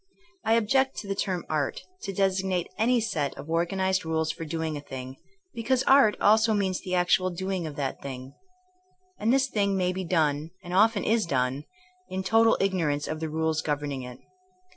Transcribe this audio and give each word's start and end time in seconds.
I 0.43 0.53
object 0.53 0.97
to 0.97 1.07
the 1.07 1.13
term 1.13 1.45
art^' 1.47 1.79
to 2.01 2.11
designate 2.11 2.65
any 2.75 2.99
set 2.99 3.37
of 3.37 3.47
organized 3.51 4.03
rules 4.03 4.31
for 4.31 4.45
doing 4.45 4.75
a 4.75 4.81
thing, 4.81 5.17
because 5.53 5.83
''art" 5.83 6.15
also 6.19 6.55
means 6.55 6.81
the 6.81 6.95
actual 6.95 7.29
doing 7.29 7.67
of 7.67 7.75
that 7.75 8.01
thing. 8.01 8.33
And 9.19 9.31
this 9.31 9.45
thing 9.47 9.77
may 9.77 9.93
be 9.93 10.03
done, 10.03 10.49
and 10.63 10.73
often 10.73 11.03
is 11.03 11.27
done, 11.27 11.65
in 12.09 12.23
total 12.23 12.57
ignorance 12.59 13.07
of 13.07 13.19
the 13.19 13.29
rules 13.29 13.61
governing 13.61 14.01
it. 14.01 14.17